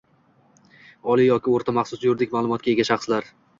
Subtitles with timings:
[1.17, 3.33] oliy yoki o‘rta maxsus yuridik ma’lumotga ega shaxslar;